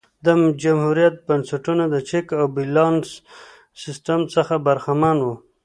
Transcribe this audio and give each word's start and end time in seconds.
د 0.25 0.27
جمهوریت 0.63 1.15
بنسټونه 1.27 1.83
د 1.89 1.95
چک 2.09 2.27
او 2.39 2.45
بیلانس 2.55 3.07
سیستم 3.81 4.19
څخه 4.33 4.53
برخمن 4.67 5.17
وو 5.23 5.35